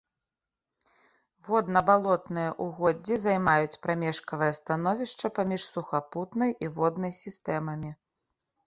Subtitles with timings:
[1.49, 7.97] Водна-балотныя ўгоддзі займаюць прамежкавае становішча паміж сухапутнай і воднай сістэмамі.